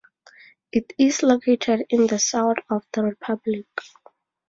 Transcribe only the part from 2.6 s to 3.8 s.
of the republic.